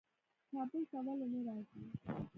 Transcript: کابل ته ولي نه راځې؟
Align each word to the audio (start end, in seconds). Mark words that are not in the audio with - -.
کابل 0.51 0.83
ته 0.91 0.97
ولي 1.05 1.27
نه 1.33 1.39
راځې؟ 1.47 1.81